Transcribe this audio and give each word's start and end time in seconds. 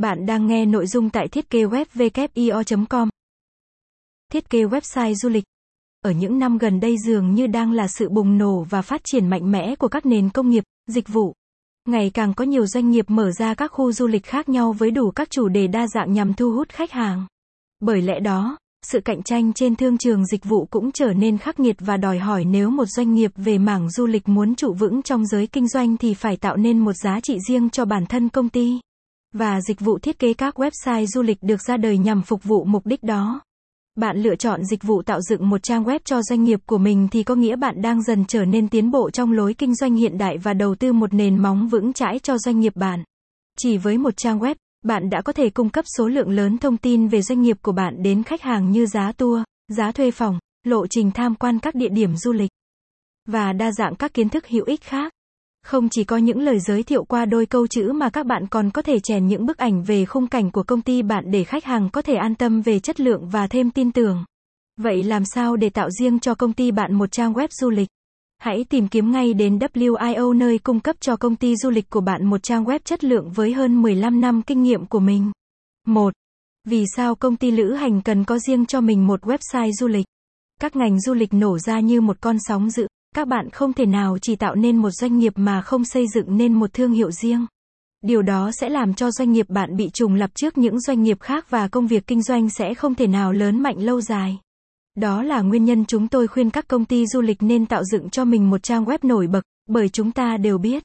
Bạn 0.00 0.26
đang 0.26 0.46
nghe 0.46 0.66
nội 0.66 0.86
dung 0.86 1.10
tại 1.10 1.28
thiết 1.28 1.50
kế 1.50 1.64
web 1.64 2.86
com 2.88 3.08
Thiết 4.32 4.50
kế 4.50 4.64
website 4.64 5.14
du 5.14 5.28
lịch. 5.28 5.44
Ở 6.04 6.10
những 6.10 6.38
năm 6.38 6.58
gần 6.58 6.80
đây 6.80 6.96
dường 7.06 7.34
như 7.34 7.46
đang 7.46 7.72
là 7.72 7.88
sự 7.88 8.08
bùng 8.08 8.38
nổ 8.38 8.66
và 8.70 8.82
phát 8.82 9.00
triển 9.04 9.28
mạnh 9.28 9.52
mẽ 9.52 9.76
của 9.76 9.88
các 9.88 10.06
nền 10.06 10.30
công 10.30 10.50
nghiệp, 10.50 10.64
dịch 10.86 11.08
vụ. 11.08 11.34
Ngày 11.88 12.10
càng 12.14 12.34
có 12.34 12.44
nhiều 12.44 12.66
doanh 12.66 12.90
nghiệp 12.90 13.04
mở 13.08 13.30
ra 13.32 13.54
các 13.54 13.72
khu 13.72 13.92
du 13.92 14.06
lịch 14.06 14.26
khác 14.26 14.48
nhau 14.48 14.72
với 14.72 14.90
đủ 14.90 15.10
các 15.10 15.30
chủ 15.30 15.48
đề 15.48 15.66
đa 15.66 15.86
dạng 15.94 16.12
nhằm 16.12 16.34
thu 16.34 16.52
hút 16.52 16.68
khách 16.68 16.90
hàng. 16.90 17.26
Bởi 17.80 18.02
lẽ 18.02 18.20
đó, 18.20 18.56
sự 18.86 19.00
cạnh 19.00 19.22
tranh 19.22 19.52
trên 19.52 19.76
thương 19.76 19.98
trường 19.98 20.26
dịch 20.26 20.44
vụ 20.44 20.66
cũng 20.70 20.92
trở 20.92 21.12
nên 21.12 21.38
khắc 21.38 21.60
nghiệt 21.60 21.76
và 21.78 21.96
đòi 21.96 22.18
hỏi 22.18 22.44
nếu 22.44 22.70
một 22.70 22.86
doanh 22.86 23.14
nghiệp 23.14 23.30
về 23.36 23.58
mảng 23.58 23.90
du 23.90 24.06
lịch 24.06 24.28
muốn 24.28 24.54
trụ 24.54 24.72
vững 24.72 25.02
trong 25.02 25.26
giới 25.26 25.46
kinh 25.46 25.68
doanh 25.68 25.96
thì 25.96 26.14
phải 26.14 26.36
tạo 26.36 26.56
nên 26.56 26.78
một 26.78 26.92
giá 26.92 27.20
trị 27.20 27.38
riêng 27.48 27.70
cho 27.70 27.84
bản 27.84 28.06
thân 28.06 28.28
công 28.28 28.48
ty. 28.48 28.80
Và 29.34 29.60
dịch 29.60 29.80
vụ 29.80 29.98
thiết 29.98 30.18
kế 30.18 30.34
các 30.34 30.60
website 30.60 31.06
du 31.06 31.22
lịch 31.22 31.38
được 31.42 31.62
ra 31.62 31.76
đời 31.76 31.98
nhằm 31.98 32.22
phục 32.22 32.44
vụ 32.44 32.64
mục 32.64 32.86
đích 32.86 33.02
đó. 33.02 33.40
Bạn 33.96 34.16
lựa 34.16 34.36
chọn 34.36 34.64
dịch 34.64 34.82
vụ 34.82 35.02
tạo 35.02 35.20
dựng 35.20 35.48
một 35.48 35.62
trang 35.62 35.84
web 35.84 35.98
cho 36.04 36.22
doanh 36.22 36.44
nghiệp 36.44 36.60
của 36.66 36.78
mình 36.78 37.08
thì 37.10 37.22
có 37.22 37.34
nghĩa 37.34 37.56
bạn 37.56 37.82
đang 37.82 38.02
dần 38.02 38.24
trở 38.24 38.44
nên 38.44 38.68
tiến 38.68 38.90
bộ 38.90 39.10
trong 39.10 39.32
lối 39.32 39.54
kinh 39.54 39.74
doanh 39.74 39.94
hiện 39.94 40.18
đại 40.18 40.38
và 40.38 40.54
đầu 40.54 40.74
tư 40.74 40.92
một 40.92 41.14
nền 41.14 41.42
móng 41.42 41.68
vững 41.68 41.92
chãi 41.92 42.18
cho 42.18 42.38
doanh 42.38 42.60
nghiệp 42.60 42.76
bạn. 42.76 43.04
Chỉ 43.58 43.78
với 43.78 43.98
một 43.98 44.16
trang 44.16 44.38
web, 44.38 44.54
bạn 44.84 45.10
đã 45.10 45.22
có 45.22 45.32
thể 45.32 45.50
cung 45.50 45.70
cấp 45.70 45.84
số 45.96 46.08
lượng 46.08 46.30
lớn 46.30 46.58
thông 46.58 46.76
tin 46.76 47.08
về 47.08 47.22
doanh 47.22 47.42
nghiệp 47.42 47.56
của 47.62 47.72
bạn 47.72 48.02
đến 48.02 48.22
khách 48.22 48.42
hàng 48.42 48.70
như 48.70 48.86
giá 48.86 49.12
tour, 49.12 49.42
giá 49.68 49.92
thuê 49.92 50.10
phòng, 50.10 50.38
lộ 50.64 50.86
trình 50.86 51.10
tham 51.10 51.34
quan 51.34 51.58
các 51.58 51.74
địa 51.74 51.88
điểm 51.88 52.16
du 52.16 52.32
lịch 52.32 52.50
và 53.26 53.52
đa 53.52 53.72
dạng 53.72 53.94
các 53.94 54.14
kiến 54.14 54.28
thức 54.28 54.46
hữu 54.46 54.64
ích 54.64 54.82
khác. 54.82 55.12
Không 55.62 55.88
chỉ 55.88 56.04
có 56.04 56.16
những 56.16 56.40
lời 56.40 56.60
giới 56.60 56.82
thiệu 56.82 57.04
qua 57.04 57.24
đôi 57.24 57.46
câu 57.46 57.66
chữ 57.66 57.92
mà 57.92 58.10
các 58.10 58.26
bạn 58.26 58.46
còn 58.46 58.70
có 58.70 58.82
thể 58.82 59.00
chèn 59.00 59.26
những 59.26 59.46
bức 59.46 59.58
ảnh 59.58 59.82
về 59.82 60.04
khung 60.04 60.26
cảnh 60.26 60.50
của 60.50 60.62
công 60.62 60.82
ty 60.82 61.02
bạn 61.02 61.30
để 61.30 61.44
khách 61.44 61.64
hàng 61.64 61.88
có 61.90 62.02
thể 62.02 62.14
an 62.14 62.34
tâm 62.34 62.60
về 62.62 62.80
chất 62.80 63.00
lượng 63.00 63.28
và 63.28 63.46
thêm 63.46 63.70
tin 63.70 63.92
tưởng. 63.92 64.24
Vậy 64.76 65.02
làm 65.02 65.24
sao 65.24 65.56
để 65.56 65.70
tạo 65.70 65.90
riêng 65.90 66.18
cho 66.18 66.34
công 66.34 66.52
ty 66.52 66.70
bạn 66.70 66.94
một 66.94 67.12
trang 67.12 67.32
web 67.32 67.48
du 67.50 67.70
lịch? 67.70 67.88
Hãy 68.38 68.64
tìm 68.64 68.88
kiếm 68.88 69.12
ngay 69.12 69.34
đến 69.34 69.58
WIO 69.58 70.32
nơi 70.32 70.58
cung 70.58 70.80
cấp 70.80 70.96
cho 71.00 71.16
công 71.16 71.36
ty 71.36 71.56
du 71.56 71.70
lịch 71.70 71.90
của 71.90 72.00
bạn 72.00 72.26
một 72.26 72.42
trang 72.42 72.64
web 72.64 72.78
chất 72.84 73.04
lượng 73.04 73.30
với 73.30 73.52
hơn 73.52 73.82
15 73.82 74.20
năm 74.20 74.42
kinh 74.42 74.62
nghiệm 74.62 74.86
của 74.86 75.00
mình. 75.00 75.30
1. 75.86 76.12
Vì 76.68 76.84
sao 76.96 77.14
công 77.14 77.36
ty 77.36 77.50
lữ 77.50 77.72
hành 77.72 78.02
cần 78.02 78.24
có 78.24 78.38
riêng 78.38 78.66
cho 78.66 78.80
mình 78.80 79.06
một 79.06 79.20
website 79.22 79.72
du 79.72 79.88
lịch? 79.88 80.06
Các 80.60 80.76
ngành 80.76 81.00
du 81.00 81.14
lịch 81.14 81.34
nổ 81.34 81.58
ra 81.58 81.80
như 81.80 82.00
một 82.00 82.16
con 82.20 82.36
sóng 82.40 82.70
dữ, 82.70 82.86
các 83.16 83.28
bạn 83.28 83.50
không 83.50 83.72
thể 83.72 83.86
nào 83.86 84.18
chỉ 84.22 84.36
tạo 84.36 84.54
nên 84.54 84.76
một 84.76 84.90
doanh 84.90 85.18
nghiệp 85.18 85.32
mà 85.36 85.62
không 85.62 85.84
xây 85.84 86.06
dựng 86.14 86.36
nên 86.36 86.52
một 86.52 86.72
thương 86.72 86.92
hiệu 86.92 87.10
riêng. 87.10 87.46
Điều 88.02 88.22
đó 88.22 88.50
sẽ 88.60 88.68
làm 88.68 88.94
cho 88.94 89.10
doanh 89.10 89.32
nghiệp 89.32 89.46
bạn 89.48 89.76
bị 89.76 89.90
trùng 89.90 90.14
lập 90.14 90.30
trước 90.34 90.58
những 90.58 90.80
doanh 90.80 91.02
nghiệp 91.02 91.20
khác 91.20 91.50
và 91.50 91.68
công 91.68 91.86
việc 91.86 92.06
kinh 92.06 92.22
doanh 92.22 92.50
sẽ 92.50 92.74
không 92.74 92.94
thể 92.94 93.06
nào 93.06 93.32
lớn 93.32 93.62
mạnh 93.62 93.78
lâu 93.78 94.00
dài. 94.00 94.38
Đó 94.96 95.22
là 95.22 95.40
nguyên 95.40 95.64
nhân 95.64 95.84
chúng 95.84 96.08
tôi 96.08 96.26
khuyên 96.26 96.50
các 96.50 96.68
công 96.68 96.84
ty 96.84 97.06
du 97.06 97.20
lịch 97.20 97.42
nên 97.42 97.66
tạo 97.66 97.84
dựng 97.84 98.10
cho 98.10 98.24
mình 98.24 98.50
một 98.50 98.62
trang 98.62 98.84
web 98.84 98.98
nổi 99.02 99.26
bật, 99.26 99.40
bởi 99.68 99.88
chúng 99.88 100.12
ta 100.12 100.36
đều 100.36 100.58
biết, 100.58 100.82